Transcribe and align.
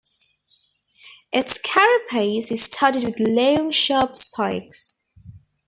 Its 1.31 1.59
carapace 1.59 2.51
is 2.51 2.63
studded 2.63 3.03
with 3.03 3.19
long, 3.19 3.69
sharp 3.69 4.15
spikes. 4.17 4.95